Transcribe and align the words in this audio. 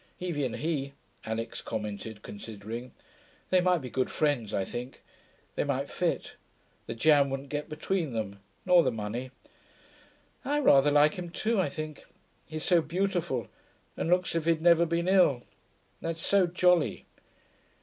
'Evie 0.19 0.43
and 0.45 0.55
he,' 0.55 0.93
Alix 1.27 1.61
commented, 1.61 2.23
considering 2.23 2.85
them. 2.85 2.91
'They 3.51 3.61
might 3.61 3.81
be 3.81 3.89
good 3.91 4.09
friends, 4.09 4.51
I 4.51 4.65
think. 4.65 5.03
They 5.53 5.63
might 5.63 5.91
fit. 5.91 6.33
The 6.87 6.95
jam 6.95 7.29
wouldn't 7.29 7.49
get 7.49 7.69
between 7.69 8.13
them 8.13 8.39
nor 8.65 8.81
the 8.81 8.89
money.... 8.91 9.29
I 10.43 10.59
rather 10.59 10.89
like 10.89 11.19
him 11.19 11.29
too, 11.29 11.61
I 11.61 11.69
think. 11.69 12.05
He's 12.47 12.63
so 12.65 12.81
beautiful, 12.81 13.47
and 13.95 14.09
looks 14.09 14.31
as 14.31 14.37
if 14.37 14.45
he'd 14.45 14.61
never 14.63 14.87
been 14.87 15.07
ill. 15.07 15.43
That's 16.01 16.25
so 16.25 16.47
jolly.' 16.47 17.05